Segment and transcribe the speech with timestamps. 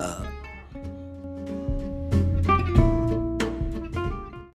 [0.00, 0.33] uh,